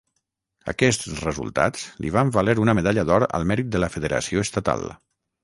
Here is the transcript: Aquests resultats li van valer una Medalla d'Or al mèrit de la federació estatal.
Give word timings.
Aquests 0.71 1.09
resultats 1.25 1.83
li 2.05 2.13
van 2.15 2.33
valer 2.39 2.57
una 2.63 2.75
Medalla 2.81 3.05
d'Or 3.11 3.27
al 3.41 3.47
mèrit 3.53 3.71
de 3.77 3.83
la 3.85 3.93
federació 3.99 4.47
estatal. 4.49 4.91